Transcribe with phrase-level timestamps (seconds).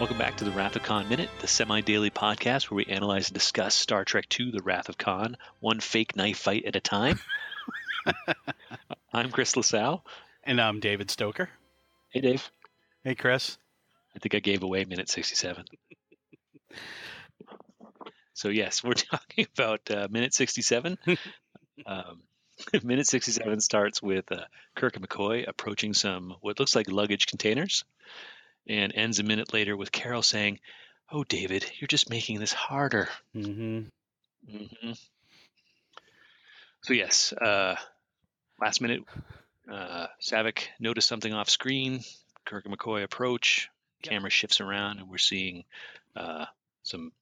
[0.00, 3.28] Welcome back to the Wrath of Khan Minute, the semi daily podcast where we analyze
[3.28, 6.80] and discuss Star Trek II The Wrath of Khan, one fake knife fight at a
[6.80, 7.20] time.
[9.12, 10.02] I'm Chris LaSalle.
[10.42, 11.50] And I'm David Stoker.
[12.08, 12.50] Hey, Dave.
[13.04, 13.58] Hey, Chris.
[14.16, 15.66] I think I gave away minute 67.
[18.32, 20.96] so, yes, we're talking about uh, minute 67.
[21.86, 22.22] um,
[22.82, 24.44] minute 67 starts with uh,
[24.76, 27.84] Kirk and McCoy approaching some what looks like luggage containers
[28.66, 30.60] and ends a minute later with Carol saying,
[31.12, 33.08] Oh, David, you're just making this harder.
[33.34, 33.80] Mm-hmm.
[34.48, 34.92] Mm-hmm.
[36.82, 37.74] So, yes, uh,
[38.60, 39.02] last minute,
[39.70, 42.00] uh, Saavik noticed something off screen.
[42.44, 43.68] Kirk and McCoy approach.
[44.02, 45.64] Camera shifts around, and we're seeing
[46.16, 46.46] uh,
[46.82, 47.12] some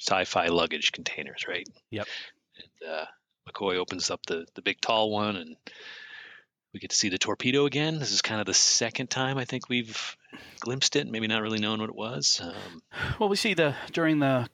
[0.00, 1.68] sci fi luggage containers, right?
[1.90, 2.06] Yep.
[2.56, 3.04] And uh,
[3.48, 5.56] McCoy opens up the, the big tall one, and
[6.74, 8.00] we get to see the torpedo again.
[8.00, 10.16] This is kind of the second time I think we've
[10.60, 12.40] glimpsed it, maybe not really known what it was.
[12.42, 12.82] Um,
[13.18, 14.48] Well, we see the during the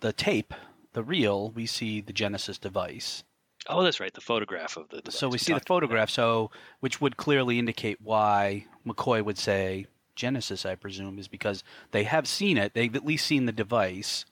[0.00, 0.52] the tape,
[0.92, 3.22] the reel, we see the Genesis device.
[3.68, 5.10] oh, that's right, the photograph of the.
[5.12, 9.86] So we device see the photograph, so which would clearly indicate why McCoy would say
[10.16, 10.66] Genesis.
[10.66, 12.74] I presume is because they have seen it.
[12.74, 14.24] They've at least seen the device,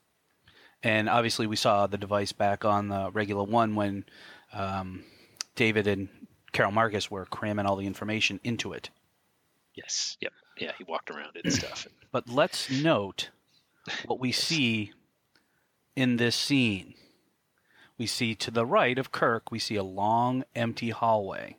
[0.83, 4.05] and obviously we saw the device back on the Regula One when
[4.53, 5.05] um,
[5.55, 6.09] David and
[6.53, 8.91] Carol Marcus were cramming all the information into it.
[9.75, 11.87] Yes, yep, yeah, he walked around it and stuff.
[12.13, 13.31] But let's note
[14.05, 14.93] what we see
[15.95, 16.95] in this scene.
[17.99, 21.57] We see to the right of Kirk, we see a long, empty hallway.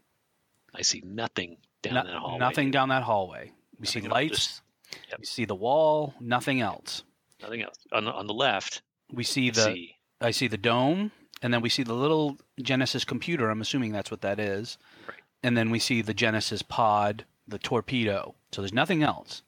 [0.76, 2.40] I see nothing down No- that hallway.
[2.40, 3.54] Nothing down that hallway.
[3.80, 4.36] We see Nothing all, lights.
[4.48, 4.62] just-
[5.10, 5.20] yep.
[5.20, 6.16] We see the wall.
[6.20, 7.04] Nothing else.
[7.42, 7.78] Nothing else.
[7.94, 9.62] On the, on the left, We see the.
[9.64, 13.50] see I see the dome, and then we see the little Genesis computer.
[13.50, 14.78] I'm assuming that's what that is.
[15.08, 15.18] Right.
[15.44, 18.36] And then we see the Genesis pod, the torpedo.
[18.52, 19.44] So there's nothing else,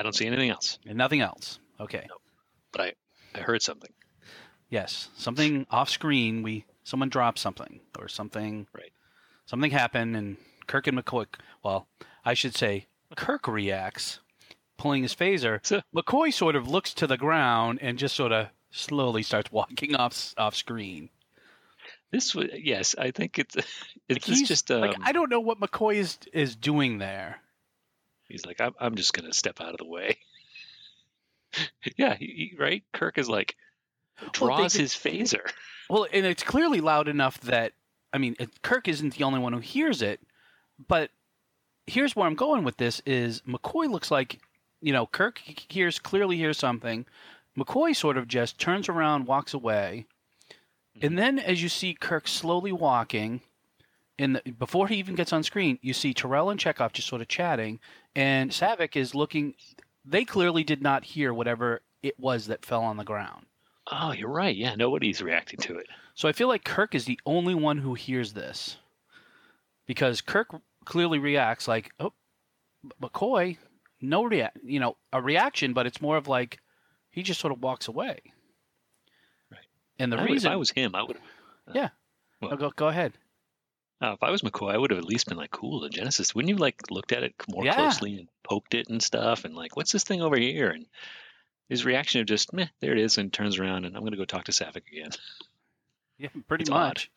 [0.00, 1.58] I don't see anything else, and nothing else.
[1.78, 2.06] Okay.
[2.72, 2.92] but I
[3.34, 3.90] I heard something.
[4.70, 6.42] Yes, something off screen.
[6.42, 8.66] We someone dropped something or something.
[8.74, 8.92] Right.
[9.46, 10.36] Something happened, and
[10.66, 11.26] Kirk and McCoy.
[11.62, 11.86] Well,
[12.24, 14.20] I should say Kirk reacts,
[14.78, 15.60] pulling his phaser.
[15.94, 20.34] McCoy sort of looks to the ground and just sort of slowly starts walking off
[20.36, 21.10] off screen.
[22.12, 23.56] This was yes, I think it's
[24.08, 27.40] it's He's just um, like I don't know what McCoy is is doing there.
[28.28, 30.18] he's like I'm I'm just gonna step out of the way.
[31.96, 32.82] yeah, he, he- right.
[32.92, 33.56] Kirk is like
[34.20, 35.40] Well, they draws his phaser.
[35.88, 37.72] Well, and it's clearly loud enough that
[38.12, 40.20] I mean, Kirk isn't the only one who hears it.
[40.86, 41.10] But
[41.88, 44.38] here's where I'm going with this: is McCoy looks like,
[44.80, 47.06] you know, Kirk hears clearly hears something.
[47.60, 50.06] McCoy sort of just turns around, walks away,
[50.94, 51.16] and mm-hmm.
[51.16, 53.42] then as you see Kirk slowly walking,
[54.18, 57.22] in the, before he even gets on screen, you see Terrell and Chekov just sort
[57.22, 57.80] of chatting,
[58.14, 59.54] and Saavik is looking.
[60.04, 63.46] They clearly did not hear whatever it was that fell on the ground.
[63.90, 64.54] Oh, you're right.
[64.54, 65.86] Yeah, nobody's reacting to it.
[66.14, 68.76] So I feel like Kirk is the only one who hears this.
[69.86, 70.48] Because Kirk
[70.84, 72.12] clearly reacts like, "Oh,
[73.02, 73.58] McCoy,
[74.00, 76.60] no react, you know, a reaction, but it's more of like
[77.10, 78.20] he just sort of walks away."
[79.50, 79.60] Right.
[79.98, 81.18] And the I would- reason if I was him, I would.
[81.74, 81.90] Yeah.
[82.40, 83.12] Well- No, go go ahead.
[84.02, 86.34] Uh, if I was McCoy, I would have at least been like, "Cool, the Genesis."
[86.34, 87.74] Wouldn't you like looked at it more Yeah.
[87.74, 90.86] closely and poked it and stuff, and like, "What's this thing over here?" And
[91.68, 94.16] his reaction of just, "Meh, there it is," and turns around and I'm going to
[94.16, 95.10] go talk to Saavik again.
[96.18, 97.10] Yeah, pretty It's much.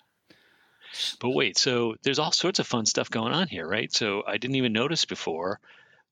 [1.20, 3.92] But wait, so there's all sorts of fun stuff going on here, right?
[3.92, 5.60] So I didn't even notice before.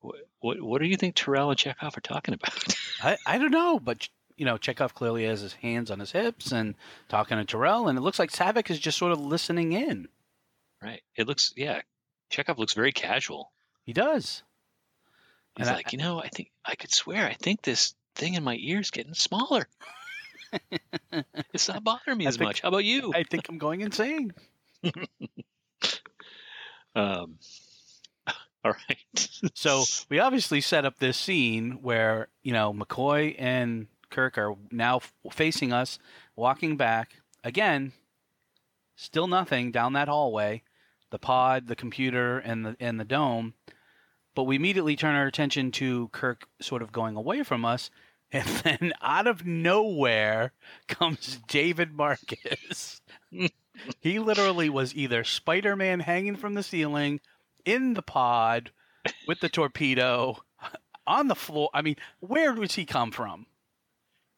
[0.02, 2.64] What what, what do you think Terrell and Chekov are talking about?
[3.04, 4.08] I, I don't know, but
[4.38, 6.76] you know, Chekov clearly has his hands on his hips and
[7.10, 10.08] talking to Terrell, and it looks like Saavik is just sort of listening in.
[10.82, 11.02] right.
[11.16, 11.82] It looks, yeah.
[12.32, 13.52] Chekov looks very casual.
[13.86, 14.42] He does.
[15.58, 18.34] He's And I- like, you know, I think I could swear, I think this thing
[18.34, 19.68] in my ear is getting smaller.
[21.54, 22.62] it's not bothering me I as think- much.
[22.62, 23.12] How about you?
[23.14, 24.34] I think I'm going insane.
[26.94, 27.36] Um,
[28.66, 29.30] all right.
[29.54, 34.98] So we obviously set up this scene where you know McCoy and Kirk are now
[34.98, 36.00] f- facing us,
[36.36, 37.94] walking back again.
[38.96, 40.62] Still nothing down that hallway,
[41.10, 43.56] the pod, the computer, and the and the dome.
[44.36, 47.90] But we immediately turn our attention to Kirk, sort of going away from us,
[48.34, 50.54] And then out of nowhere
[50.88, 53.02] comes David Marcus.
[54.00, 57.20] he literally was either Spider Man hanging from the ceiling,
[57.66, 58.72] in the pod,
[59.28, 60.38] with the torpedo,
[61.08, 61.70] on the floor.
[61.74, 63.46] I mean, where does he come from?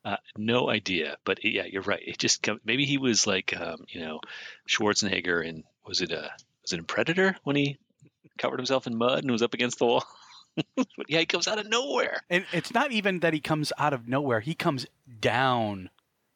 [0.05, 2.01] Uh, no idea, but yeah, you're right.
[2.05, 4.19] It just come, maybe he was like, um, you know,
[4.67, 6.29] Schwarzenegger, and was it a
[6.61, 7.77] was it in Predator when he
[8.37, 10.03] covered himself in mud and was up against the wall?
[10.75, 12.21] but yeah, he comes out of nowhere.
[12.29, 14.85] And it's not even that he comes out of nowhere; he comes
[15.21, 15.89] down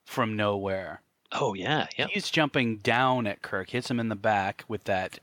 [0.06, 1.02] from nowhere.
[1.34, 2.08] Oh yeah, yeah.
[2.10, 5.20] He's jumping down at Kirk, hits him in the back with that.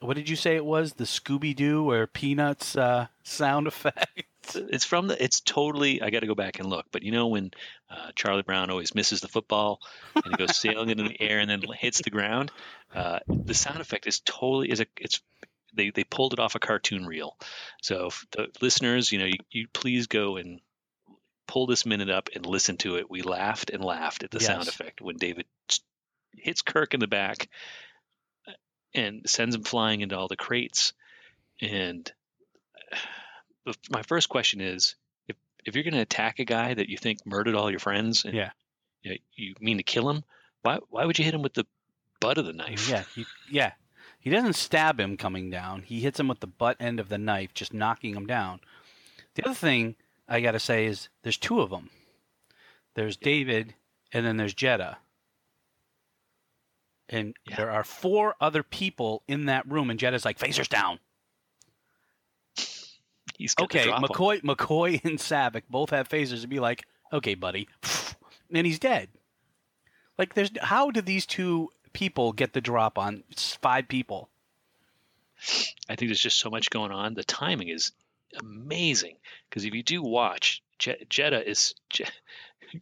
[0.00, 0.94] What did you say it was?
[0.94, 4.24] The Scooby Doo or Peanuts uh, sound effect?
[4.54, 5.20] It's from the.
[5.20, 6.00] It's totally.
[6.00, 6.86] I got to go back and look.
[6.92, 7.50] But you know when
[7.90, 9.80] uh, Charlie Brown always misses the football
[10.14, 12.52] and he goes sailing into the air and then hits the ground.
[12.94, 14.86] Uh, the sound effect is totally is a.
[14.98, 15.20] It's
[15.74, 17.36] they they pulled it off a cartoon reel.
[17.82, 20.60] So if the listeners, you know, you, you please go and
[21.48, 23.10] pull this minute up and listen to it.
[23.10, 25.46] We laughed and laughed at the sound effect when David
[26.36, 27.48] hits Kirk in the back
[28.96, 30.92] and sends him flying into all the crates.
[31.60, 32.10] And
[33.64, 34.96] the, my first question is,
[35.28, 38.24] if if you're going to attack a guy that you think murdered all your friends,
[38.24, 38.50] and Yeah.
[39.02, 40.24] you, know, you mean to kill him,
[40.62, 41.66] why why would you hit him with the
[42.20, 42.88] butt of the knife?
[42.88, 43.72] Yeah, he, yeah.
[44.18, 45.82] He doesn't stab him coming down.
[45.82, 48.58] He hits him with the butt end of the knife, just knocking him down.
[49.36, 49.94] The other thing
[50.28, 51.90] I got to say is there's two of them.
[52.94, 53.74] There's David,
[54.12, 54.96] and then there's Jedda.
[57.08, 57.56] And Yeah.
[57.56, 60.98] there are four other people in that room, and Jedda's like, phasers down.
[63.38, 64.02] He's Okay, him.
[64.02, 67.68] McCoy, McCoy and Saavik both have phasers and be like, okay, buddy,
[68.52, 69.08] and he's dead.
[70.18, 73.22] Like, there's how did these two people get the drop on
[73.60, 74.30] five people?
[75.88, 77.12] I think there's just so much going on.
[77.14, 77.92] The timing is
[78.40, 79.16] amazing
[79.48, 82.04] because if you do watch, Je- Jedda is Je-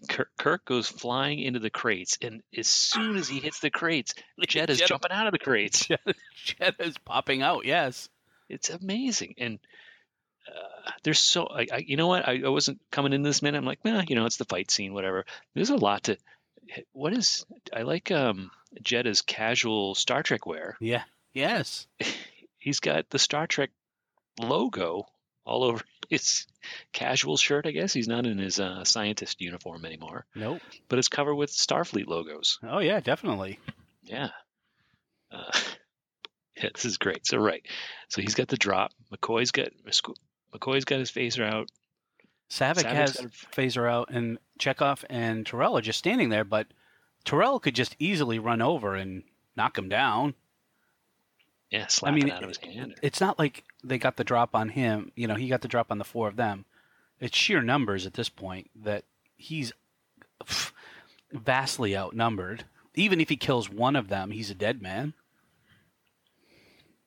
[0.08, 4.14] Kirk, Kirk goes flying into the crates, and as soon as he hits the crates,
[4.46, 5.88] Jedda's Jedda- jumping out of the crates.
[6.44, 7.64] Jedda's popping out.
[7.64, 8.08] Yes.
[8.48, 9.58] It's amazing, and
[10.46, 13.58] uh, there's so I, I you know what I, I wasn't coming in this minute.
[13.58, 15.24] I'm like, nah, you know, it's the fight scene, whatever.
[15.54, 16.18] There's a lot to.
[16.92, 18.50] What is I like um
[18.82, 20.76] Jedda's casual Star Trek wear.
[20.80, 21.04] Yeah.
[21.32, 21.86] Yes.
[22.58, 23.70] he's got the Star Trek
[24.40, 25.06] logo
[25.44, 25.82] all over
[26.14, 26.46] his
[26.92, 27.66] casual shirt.
[27.66, 30.60] I guess he's not in his uh, scientist uniform anymore, Nope.
[30.88, 32.58] but it's covered with Starfleet logos.
[32.62, 33.58] Oh yeah, definitely.
[34.02, 34.30] Yeah.
[35.30, 35.52] Uh,
[36.56, 37.26] yeah, this is great.
[37.26, 37.62] So right,
[38.08, 38.92] so he's got the drop.
[39.12, 39.68] McCoy's got
[40.54, 41.68] McCoy's got his phaser out.
[42.50, 43.16] Saavik Saavik's has
[43.52, 46.66] phaser out, and Chekov and Terrell are just standing there, but
[47.24, 49.22] Terrell could just easily run over and
[49.56, 50.34] knock him down.
[51.74, 52.94] Yeah, I slapping mean, out of his hand.
[53.02, 55.10] it's not like they got the drop on him.
[55.16, 56.66] You know, he got the drop on the four of them.
[57.18, 59.02] It's sheer numbers at this point that
[59.36, 59.72] he's
[61.32, 62.62] vastly outnumbered.
[62.94, 65.14] Even if he kills one of them, he's a dead man.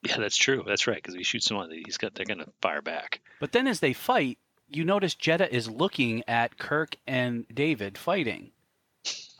[0.02, 0.62] Yeah, that's true.
[0.66, 0.96] That's right.
[0.96, 3.20] Because if he shoots someone, he's got they're gonna fire back.
[3.40, 4.36] But then as they fight,
[4.68, 8.50] you notice Jedda is looking at Kirk and David fighting.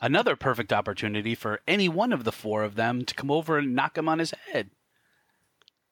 [0.01, 3.75] Another perfect opportunity for any one of the four of them to come over and
[3.75, 4.71] knock him on his head.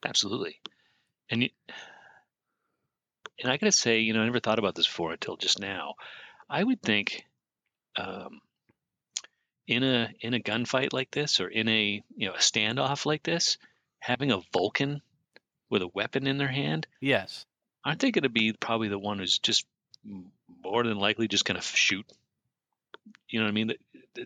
[0.05, 0.59] Absolutely.
[1.29, 1.49] And you,
[3.41, 5.95] and I gotta say, you know, I never thought about this before until just now.
[6.49, 7.25] I would think,
[7.97, 8.41] um,
[9.67, 13.23] in a in a gunfight like this, or in a you know a standoff like
[13.23, 13.57] this,
[13.99, 15.01] having a Vulcan
[15.69, 17.45] with a weapon in their hand, Yes.
[17.83, 19.65] aren't they going to be probably the one who's just
[20.63, 22.05] more than likely just going to shoot?
[23.27, 23.73] You know what I mean?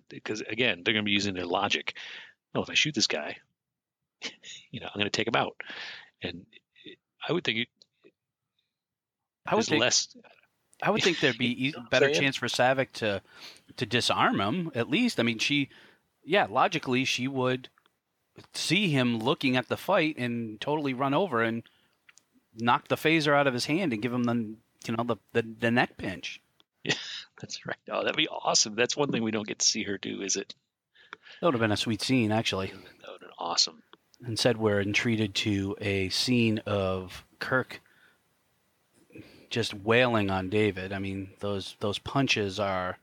[0.09, 1.97] Because again, they're going to be using their logic.
[2.53, 3.37] Well, if I shoot this guy,
[4.71, 5.55] you know, I'm going to take him out,
[6.21, 6.45] and
[7.27, 7.67] I would think it,
[9.45, 10.15] I would think less.
[10.83, 12.21] I would think there'd be You know better saying?
[12.21, 13.21] chance for Saavik to
[13.77, 15.19] to disarm him at least.
[15.19, 15.69] I mean, she,
[16.23, 17.69] yeah, logically she would
[18.53, 21.63] see him looking at the fight and totally run over and
[22.55, 24.55] knock the phaser out of his hand and give him the
[24.87, 26.41] you know the the, the neck pinch.
[26.83, 26.93] Yeah,
[27.41, 27.77] That's right.
[27.89, 28.75] Oh, that'd be awesome.
[28.75, 30.53] That's one thing we don't get to see her do, is it?
[31.39, 32.67] That would have been a sweet scene, actually.
[32.67, 33.81] That would have been awesome.
[34.27, 37.81] Instead, we're entreated to a scene of Kirk
[39.49, 40.93] just wailing on David.
[40.93, 42.97] I mean, those those punches are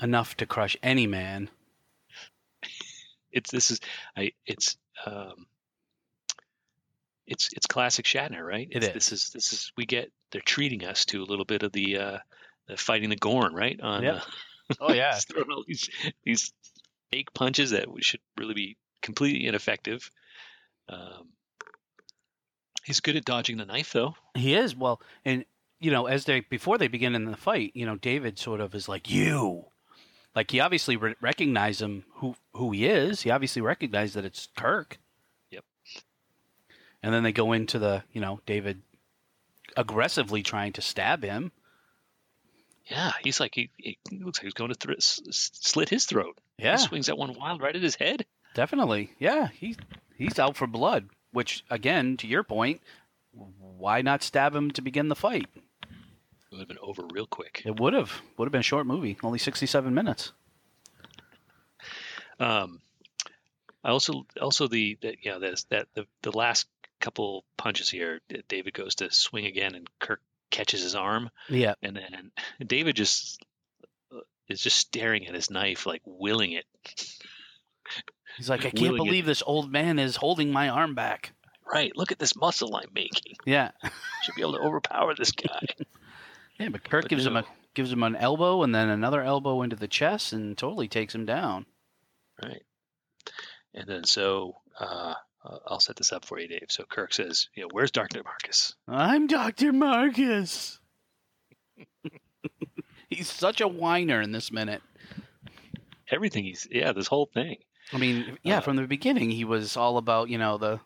[0.00, 1.50] enough to crush any man.
[3.30, 3.80] It's this is
[4.16, 4.32] I.
[4.46, 5.46] It's um.
[7.26, 8.68] It's it's classic Shatner, right?
[8.70, 11.62] It It's- This is this is we get they're treating us to a little bit
[11.62, 12.18] of the uh
[12.66, 13.78] the fighting the Gorn, right?
[13.80, 14.14] On Yep.
[14.16, 15.14] uh, Oh yeah.
[15.28, 15.88] Throwing all these
[16.24, 16.52] these
[17.10, 20.10] fake punches that should really be completely ineffective.
[20.88, 21.28] Um,
[22.84, 24.14] he's good at dodging the knife, though.
[24.34, 25.44] He is well, and
[25.80, 28.74] you know, as they before they begin in the fight, you know, David sort of
[28.74, 29.64] is like you,
[30.34, 33.22] like he obviously re- recognized him who who he is.
[33.22, 34.98] He obviously recognized that it's Kirk.
[35.50, 35.64] Yep.
[37.02, 38.82] And then they go into the, you know, David
[39.76, 41.50] aggressively trying to stab him.
[42.86, 46.36] Yeah, he's like he, he looks like he's going to s- slit his throat.
[46.58, 48.26] Yeah, He swings that one wild right at his head.
[48.54, 49.12] definitely.
[49.18, 49.76] Yeah, he
[50.16, 51.08] he's out for blood.
[51.32, 52.82] Which, again, to your point,
[53.32, 55.46] why not stab him to begin the fight?
[55.54, 55.88] It
[56.50, 57.62] would have been over real quick.
[57.64, 60.32] It would have would have been a short movie, only sixty-seven minutes.
[62.38, 62.80] Um,
[63.84, 66.66] I also also the, the you know there's that the the last
[67.00, 71.96] couple punches here, David goes to swing again, and Kirk catches his arm, Yeah, and
[71.96, 72.30] then
[72.66, 73.42] David just
[74.14, 76.66] uh, is just staring at his knife, like willing it.
[78.36, 79.04] he's like, I can't Willing it.
[79.04, 81.32] believe this old man is holding my arm back.
[81.72, 83.36] Right, look at this muscle I'm making.
[83.46, 83.70] Yeah,
[84.22, 85.66] Should be able to overpower this guy.
[86.58, 89.76] yeah, but Kirk gives him a gives him an elbow and then another elbow into
[89.76, 91.64] the chest and totally takes him down.
[92.42, 92.62] right,
[93.74, 96.66] and then so uh, uh, I'll set this up for you, Dave.
[96.68, 100.78] So Kirk says, "You know, where's Doctor Marcus?" I'm Doctor Marcus.
[103.08, 104.82] he's such a whiner in this minute.
[106.10, 107.56] Everything he's yeah, this whole thing.
[107.92, 110.80] I mean, yeah, Uh, from the beginning he was all about you know the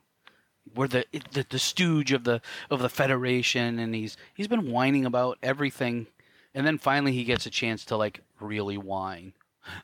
[0.74, 5.04] we're the, the the stooge of the of the Federation, and he's he's been whining
[5.06, 6.06] about everything,
[6.54, 9.32] and then finally he gets a chance to like really whine.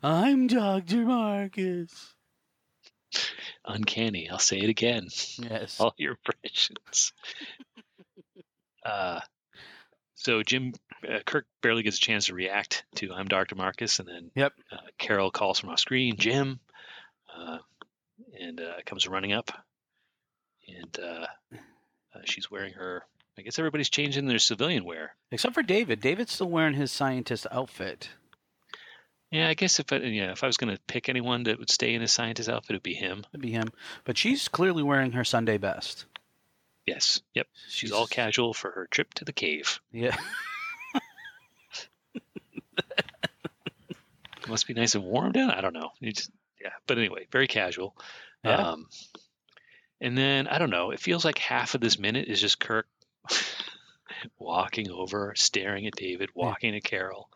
[0.03, 2.15] I'm Doctor Marcus.
[3.65, 4.29] Uncanny.
[4.31, 5.09] I'll say it again.
[5.39, 5.77] Yes.
[5.81, 7.13] all your impressions.
[8.87, 9.21] uh,
[10.15, 10.73] so Jim
[11.09, 14.53] uh, Kirk barely gets a chance to react to "I'm Doctor Marcus," and then Yep.
[14.73, 16.61] uh, Carol calls from off screen, Jim,
[17.37, 17.59] uh,
[18.41, 19.51] and uh, comes running up,
[20.69, 21.27] and uh,
[22.15, 23.05] uh, she's wearing her.
[23.39, 25.15] I guess everybody's changing their civilian wear.
[25.31, 26.01] Except for David.
[26.01, 28.11] David's still wearing his scientist outfit.
[29.31, 31.71] Yeah, I guess if I, yeah, if I was going to pick anyone that would
[31.71, 33.25] stay in his scientist outfit, it'd be him.
[33.33, 33.73] It'd be him.
[34.05, 36.05] But she's clearly wearing her Sunday best.
[36.87, 37.47] Yes, yep.
[37.69, 39.81] She's all casual for her trip to the cave.
[39.91, 40.17] Yeah.
[44.49, 45.51] must be nice and warm down.
[45.51, 45.91] I don't know.
[45.99, 46.31] You just,
[46.63, 47.97] yeah, but anyway, very casual.
[48.45, 48.57] Yeah.
[48.57, 48.87] Um,
[50.01, 50.91] and then I don't know.
[50.91, 52.87] It feels like half of this minute is just Kirk
[54.39, 57.29] walking over, staring at David, walking to Carol,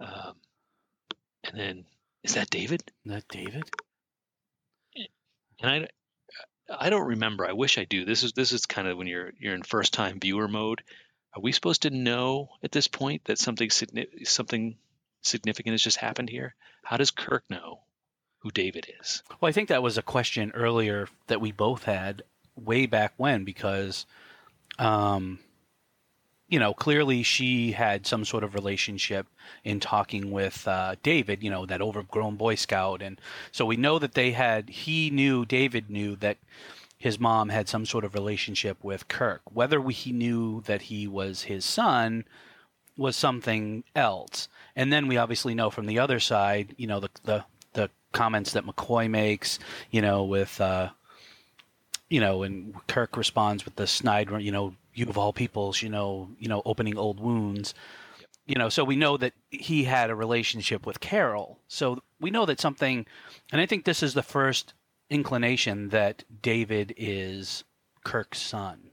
[0.00, 0.34] um,
[1.44, 1.84] and then
[2.22, 2.82] is that David?
[3.04, 3.64] Is that David?
[5.60, 5.88] And I,
[6.86, 7.46] I don't remember.
[7.46, 8.04] I wish I do.
[8.04, 10.82] This is this is kind of when you're you're in first time viewer mode.
[11.34, 13.70] Are we supposed to know at this point that something
[14.24, 14.76] something
[15.22, 16.54] significant has just happened here?
[16.84, 17.80] How does Kirk know
[18.48, 19.22] who David is?
[19.40, 22.22] Well, I think that was a question earlier that we both had
[22.56, 24.06] way back when because,
[24.78, 25.38] um,
[26.48, 29.26] you know, clearly she had some sort of relationship
[29.64, 33.02] in talking with uh, David, you know, that overgrown Boy Scout.
[33.02, 33.20] And
[33.52, 36.38] so we know that they had, he knew, David knew that
[36.96, 39.42] his mom had some sort of relationship with Kirk.
[39.52, 42.24] Whether we, he knew that he was his son
[42.96, 44.48] was something else.
[44.74, 47.57] And then we obviously know from the other side, you know, the, the, the
[48.12, 49.58] comments that McCoy makes,
[49.90, 50.90] you know, with, uh,
[52.08, 55.88] you know, and Kirk responds with the snide, you know, you of all peoples, you
[55.88, 57.74] know, you know, opening old wounds,
[58.46, 61.58] you know, so we know that he had a relationship with Carol.
[61.68, 63.06] So we know that something,
[63.52, 64.72] and I think this is the first
[65.10, 67.64] inclination that David is
[68.04, 68.90] Kirk's son.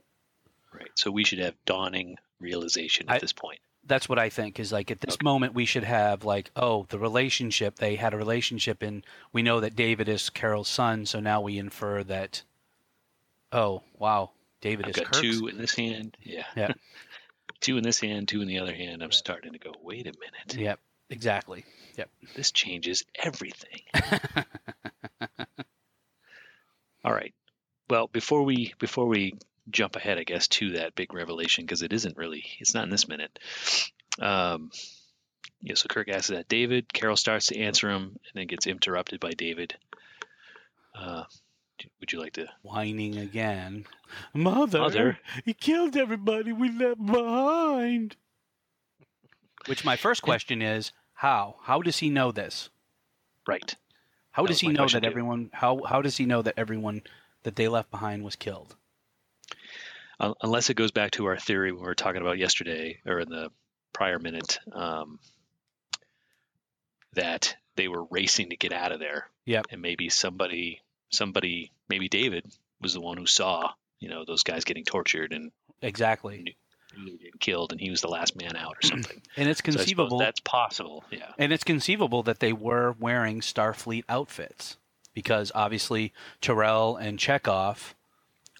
[0.72, 0.90] Right.
[0.94, 3.60] So we should have dawning realization at I- this point.
[3.86, 5.24] That's what I think is like at this Okay.
[5.24, 9.60] moment we should have like oh the relationship they had a relationship and we know
[9.60, 12.42] that David is Carol's son so now we infer that
[13.52, 16.16] oh wow David I've is got Kirk's two in this hand.
[16.22, 16.44] Yeah.
[16.56, 16.72] Yeah.
[17.60, 19.02] two in this hand, two in the other hand.
[19.02, 19.72] I'm starting to go.
[19.82, 20.54] Wait a minute.
[20.56, 21.64] Yep, exactly.
[21.96, 23.80] Yep this changes everything.
[27.04, 27.34] All right.
[27.88, 29.34] Well, before we before we
[29.70, 32.90] jump ahead, I guess to that big revelation because it isn't really it's not in
[32.90, 33.38] this minute.
[34.20, 34.70] Um,
[35.62, 35.74] yeah.
[35.74, 36.92] So Kirk asks that David.
[36.92, 39.74] Carol starts to answer him and then gets interrupted by David.
[40.94, 41.24] Uh,
[42.00, 42.46] would you like to?
[42.62, 43.84] Whining again.
[44.32, 45.18] Mother, Mother.
[45.44, 48.16] he killed everybody we left behind.
[49.66, 51.56] Which my first question is how?
[51.62, 52.70] How does he know this?
[53.46, 53.74] Right.
[54.30, 55.06] How That does he know that too.
[55.06, 57.02] everyone how how does he know that everyone
[57.42, 58.76] that they left behind was killed?
[60.18, 63.20] Un- unless it goes back to our theory when we were talking about yesterday or
[63.20, 63.50] in the
[63.92, 65.18] prior minute um,
[67.14, 69.28] that they were racing to get out of there.
[69.44, 69.66] Yep.
[69.70, 72.44] And maybe somebody, somebody, maybe David
[72.80, 76.56] was the one who saw, you know, those guys getting tortured and Exactly.
[76.94, 79.20] getting killed, and he was the last man out or something.
[79.36, 80.18] And it's So conceivable.
[80.18, 81.04] that's possible.
[81.10, 81.30] Yeah.
[81.38, 84.78] And it's conceivable that they were wearing Starfleet outfits
[85.14, 87.92] because obviously Terrell and Chekov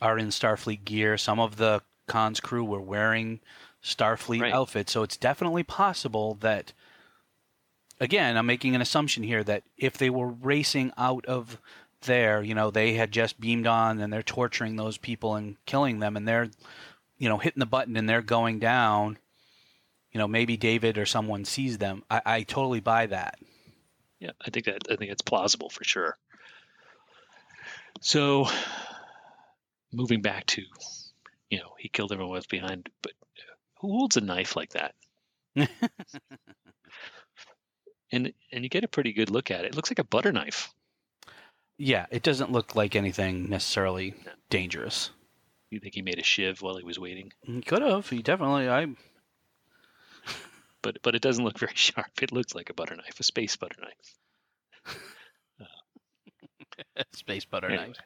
[0.01, 1.17] are in Starfleet gear.
[1.19, 3.41] Some of the Khan's crew were wearing
[3.83, 4.53] Starfleet Right.
[4.53, 4.93] outfits.
[4.93, 6.73] So it's definitely possible that,
[8.01, 11.59] again, I'm making an assumption here that if they were racing out of
[12.03, 15.99] there, you know, they had just beamed on and they're torturing those people and killing
[15.99, 16.49] them and they're,
[17.19, 19.19] you know, hitting the button and they're going down
[20.17, 22.03] you know, maybe David or someone sees them.
[22.11, 23.39] I, I totally buy that.
[24.19, 26.17] Yeah, I think that I think it's plausible for sure.
[28.01, 28.49] So,
[29.93, 30.63] moving back to,
[31.51, 33.13] you know, he killed everyone left behind, but
[33.81, 34.95] who holds a knife like that?
[38.13, 39.69] and and you get a pretty good look at it.
[39.69, 40.71] It looks like a butter knife.
[41.79, 44.33] Yeah, it doesn't look like anything necessarily No.
[44.49, 45.11] dangerous.
[45.71, 47.33] You think he made a shiv while he was waiting?
[47.43, 48.09] He could have.
[48.09, 48.69] He definitely.
[48.69, 48.87] I.
[50.83, 52.23] But but it doesn't look very sharp.
[52.23, 54.15] It looks like a butter knife, a space butter knife.
[57.13, 57.87] Space butter Anyway.
[57.89, 57.97] knife.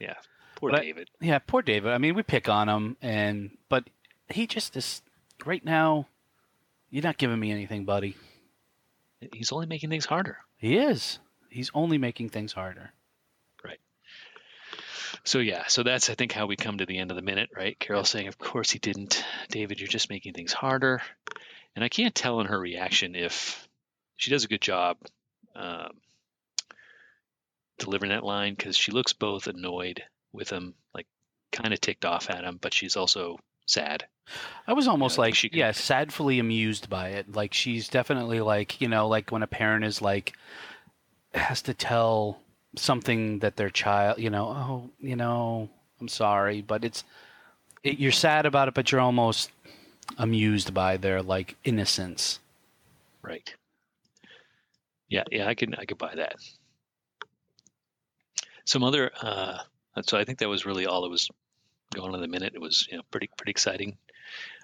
[0.00, 0.14] Yeah,
[0.58, 1.10] poor But I- David.
[1.20, 1.92] Yeah, poor David.
[1.92, 3.84] I mean, we pick on him, and but
[4.28, 5.02] he just is
[5.46, 6.06] right now.
[6.90, 8.16] You're not giving me anything, buddy.
[9.32, 10.38] He's only making things harder.
[10.56, 11.18] He is.
[11.50, 12.92] He's only making things harder.
[13.64, 13.80] Right.
[15.24, 17.50] So yeah, so that's I think how we come to the end of the minute,
[17.54, 17.78] right?
[17.78, 19.80] Carol saying, "Of course he didn't, David.
[19.80, 21.02] You're just making things harder."
[21.76, 23.68] And I can't tell in her reaction if
[24.16, 24.96] she does a good job
[25.54, 25.92] um,
[27.78, 31.06] delivering that line because she looks both annoyed with him, like
[31.52, 34.06] kind of ticked off at him, but she's also sad.
[34.66, 37.34] I was almost I think like, she can- yeah, sadfully amused by it.
[37.34, 40.34] Like she's definitely like, you know, like when a parent is like
[41.34, 42.40] has to tell
[42.76, 45.68] something that their child, you know, oh, you know,
[46.00, 47.04] I'm sorry, but it's
[47.82, 49.50] it, you're sad about it, but you're almost
[50.18, 52.38] amused by their like innocence.
[53.22, 53.54] Right.
[55.08, 56.36] Yeah, yeah, I can I could buy that.
[58.64, 59.58] Some other uh
[60.02, 61.28] so I think that was really all that was
[61.94, 62.52] going on in the minute.
[62.54, 63.96] It was, you know, pretty pretty exciting.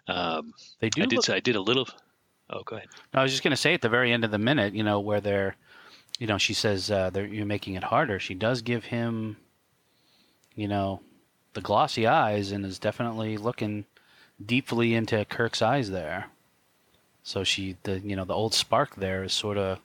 [0.09, 1.03] Um They do.
[1.03, 1.89] I did look- I did a little
[2.51, 2.89] Oh, go ahead.
[3.15, 5.01] I was just going to say at the very end of the minute, you know,
[5.01, 5.57] where they're,
[6.19, 8.21] you know, she says uh, they're, you're making it harder.
[8.21, 9.39] She does give him,
[10.55, 11.01] you know,
[11.55, 13.87] the glossy eyes and is definitely looking
[14.45, 16.27] deeply into Kirk's eyes there.
[17.23, 19.79] So she, the you know, the old spark there is sort of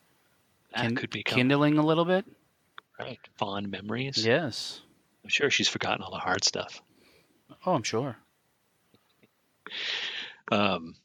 [0.76, 2.26] kin- could be kindling a little bit.
[3.00, 3.20] right.
[3.38, 4.26] Fond memories.
[4.26, 4.82] Yes.
[5.24, 6.82] I'm sure she's forgotten all the hard stuff.
[7.66, 8.18] Oh, I'm sure.
[10.52, 10.96] Um,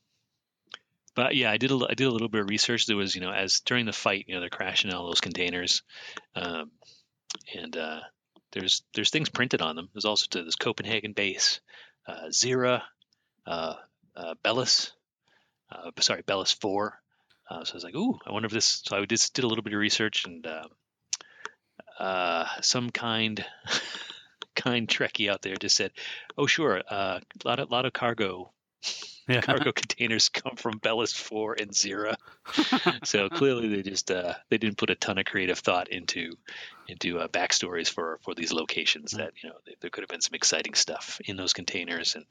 [1.14, 2.86] but yeah, I did a, I did a little bit of research.
[2.86, 5.82] There was, you know, as during the fight, you know, they're crashing all those containers,
[6.34, 6.70] um,
[7.54, 8.00] and uh,
[8.52, 9.88] there's there's things printed on them.
[9.92, 11.60] There's also this Copenhagen base,
[12.06, 12.82] uh, Zira,
[13.46, 13.74] uh,
[14.16, 14.92] uh, Bellis,
[15.70, 17.00] uh, sorry, Bellis Four.
[17.48, 18.82] Uh, so I was like, ooh, I wonder if this.
[18.86, 20.46] So I just did a little bit of research, and
[21.98, 23.44] uh, some kind
[24.54, 25.92] kind Trekkie out there just said,
[26.36, 28.52] oh sure, a uh, lot of lot of cargo
[29.28, 29.40] Yeah.
[29.42, 32.16] cargo containers come from Bellis Four and Zira.
[33.04, 36.32] so clearly they just uh, they didn't put a ton of creative thought into
[36.88, 39.12] into uh, backstories for for these locations.
[39.12, 42.26] That you know th- there could have been some exciting stuff in those containers, and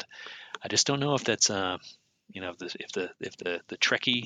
[0.63, 1.78] I just don't know if that's uh,
[2.32, 4.26] you know if the if the if the the Trekkie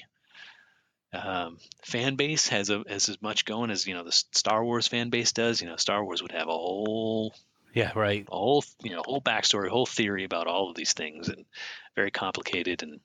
[1.14, 4.88] um, fan base has a has as much going as you know the Star Wars
[4.88, 5.62] fan base does.
[5.62, 7.34] You know, Star Wars would have a whole
[7.74, 7.92] yeah.
[7.96, 8.26] Right.
[8.30, 11.46] a whole you know whole backstory, whole theory about all of these things, and
[11.96, 12.84] very complicated.
[12.84, 13.00] And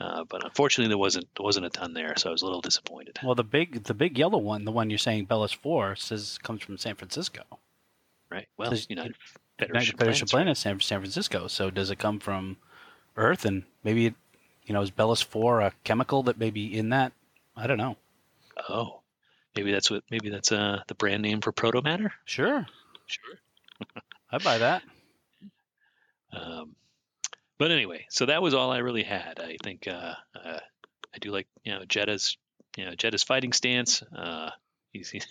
[0.00, 2.60] uh, but unfortunately, there wasn't there wasn't a ton there, so I was a little
[2.60, 3.18] disappointed.
[3.22, 6.62] Well, the big the big yellow one, the one you're saying Bellis Four, says comes
[6.62, 7.42] from San Francisco.
[8.30, 8.48] Right?
[8.56, 9.16] Well, United United
[9.58, 10.38] Federation Federation Planets, right?
[10.38, 11.46] Planet, San, San Francisco.
[11.48, 12.58] So does it come from
[13.16, 13.44] Earth?
[13.44, 14.14] And maybe, it,
[14.66, 17.12] you know, is Bellis Four a chemical that may be in that?
[17.58, 17.96] I don't know.
[18.68, 19.00] Oh,
[19.56, 22.12] maybe that's what maybe that's uh the brand name for proto matter.
[22.24, 22.66] Sure,
[23.06, 23.34] Sure.
[24.30, 24.82] I buy that.
[26.32, 26.74] Um,
[27.58, 29.40] but anyway, so that was all I really had.
[29.40, 30.58] I think uh, uh,
[31.14, 32.36] I do like you know Jedda's
[32.76, 34.02] you know Jedda's fighting stance.
[34.02, 34.50] Uh,
[34.92, 35.26] he's, he's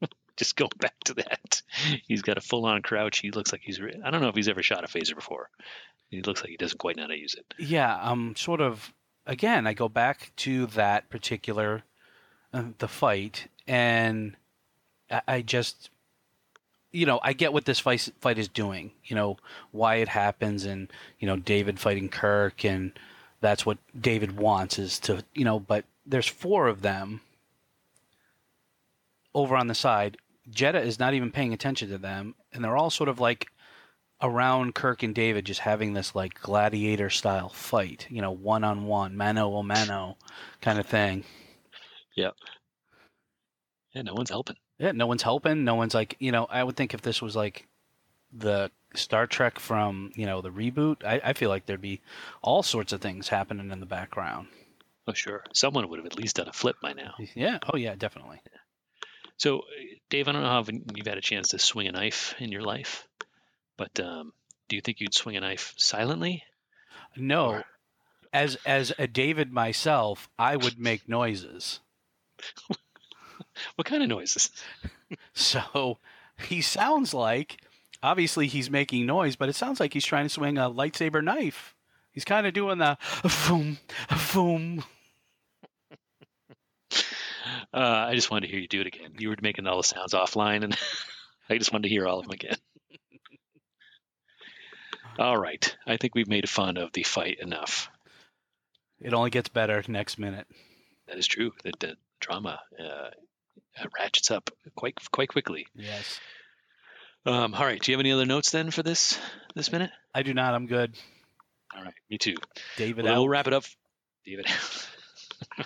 [0.36, 1.62] just going back to that.
[2.06, 3.18] He's got a full on crouch.
[3.18, 3.80] He looks like he's.
[3.80, 5.48] Re- I don't know if he's ever shot a phaser before.
[6.10, 7.46] He looks like he doesn't quite know how to use it.
[7.58, 8.92] Yeah, um, sort of.
[9.26, 11.82] Again, I go back to that particular
[12.52, 14.36] uh, the fight, and
[15.10, 15.90] I, I just,
[16.90, 18.90] you know, I get what this fight fight is doing.
[19.04, 19.36] You know
[19.70, 22.92] why it happens, and you know David fighting Kirk, and
[23.40, 25.60] that's what David wants is to, you know.
[25.60, 27.20] But there's four of them
[29.34, 30.16] over on the side.
[30.50, 33.46] Jedda is not even paying attention to them, and they're all sort of like
[34.22, 38.84] around Kirk and David just having this like gladiator style fight, you know, one on
[38.86, 40.16] one, mano a mano
[40.60, 41.24] kind of thing.
[42.16, 42.30] Yeah,
[43.94, 44.56] Yeah, no one's helping.
[44.78, 45.64] Yeah, no one's helping.
[45.64, 47.66] No one's like, you know, I would think if this was like
[48.32, 52.00] the Star Trek from, you know, the reboot, I, I feel like there'd be
[52.42, 54.48] all sorts of things happening in the background.
[55.06, 55.44] Oh, sure.
[55.52, 57.14] Someone would have at least done a flip by now.
[57.34, 57.58] Yeah.
[57.72, 58.40] Oh, yeah, definitely.
[59.36, 59.62] So,
[60.10, 62.62] Dave, I don't know how you've had a chance to swing a knife in your
[62.62, 63.08] life,
[63.76, 64.32] but um,
[64.68, 66.44] do you think you'd swing a knife silently?
[67.16, 67.46] No.
[67.46, 67.64] Or-
[68.32, 71.80] As as a David myself, I would make noises.
[73.76, 74.50] What kind of noises?
[75.34, 75.98] So
[76.48, 77.60] he sounds like
[78.02, 81.74] obviously he's making noise, but it sounds like he's trying to swing a lightsaber knife.
[82.12, 82.96] He's kind of doing the
[83.48, 83.78] boom,
[84.32, 84.84] boom.
[87.74, 89.14] Uh, I just wanted to hear you do it again.
[89.18, 90.76] You were making all the sounds offline, and
[91.48, 92.56] I just wanted to hear all of them again.
[95.18, 95.76] All right.
[95.86, 97.90] I think we've made fun of the fight enough.
[99.00, 100.46] It only gets better next minute.
[101.08, 101.52] That is true.
[101.64, 103.10] That the drama uh,
[103.98, 105.66] ratchets up quite quite quickly.
[105.74, 106.20] Yes.
[107.24, 107.80] Um, all right.
[107.80, 109.18] Do you have any other notes then for this
[109.54, 109.90] this minute?
[110.14, 110.54] I do not.
[110.54, 110.94] I'm good.
[111.76, 111.94] All right.
[112.10, 112.36] Me too.
[112.76, 113.64] David Well, we'll wrap it up.
[114.24, 114.46] David.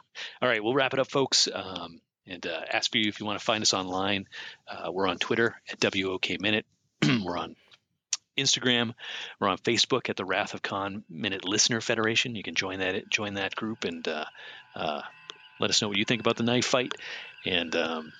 [0.43, 1.49] All right, we'll wrap it up, folks.
[1.53, 4.27] Um, and uh, ask for you if you want to find us online.
[4.69, 6.67] Uh, we're on Twitter at WOK Minute.
[7.25, 7.57] we're on
[8.37, 8.95] Instagram.
[9.41, 12.37] We're on Facebook at the Wrath of Khan Minute Listener Federation.
[12.37, 14.25] You can join that join that group and uh,
[14.75, 15.03] uh,
[15.59, 16.95] let us know what you think about the knife fight.
[17.45, 18.13] And um,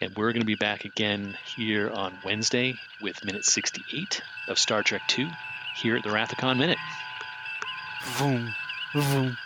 [0.00, 4.82] and we're going to be back again here on Wednesday with minute 68 of Star
[4.82, 5.28] Trek 2
[5.76, 6.78] here at the Wrath of Khan Minute.
[8.18, 8.54] Boom,
[8.94, 9.36] boom.